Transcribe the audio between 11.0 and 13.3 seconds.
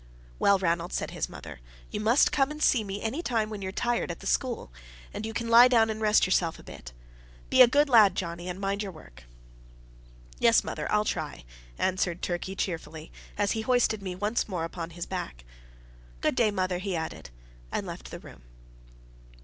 try," answered Turkey cheerfully,